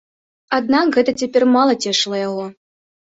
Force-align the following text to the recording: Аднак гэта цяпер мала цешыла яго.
Аднак 0.57 0.85
гэта 0.95 1.13
цяпер 1.23 1.45
мала 1.59 1.77
цешыла 1.85 2.17
яго. 2.29 2.51